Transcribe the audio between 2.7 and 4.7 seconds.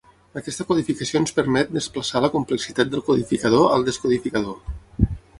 del codificador al descodificador.